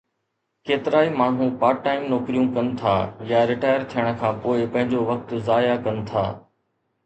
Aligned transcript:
ڪيترائي 0.69 1.09
ماڻهو 1.19 1.49
part 1.63 1.83
time 1.87 2.07
نوڪريون 2.15 2.49
ڪن 2.57 2.73
ٿا 2.81 2.95
يا 3.33 3.45
رٽائر 3.53 3.87
ٿيڻ 3.95 4.11
کان 4.25 4.43
پوءِ 4.47 4.67
پنهنجو 4.73 5.07
وقت 5.13 5.39
ضايع 5.53 5.81
ڪن 5.89 6.05
ٿا 6.13 6.29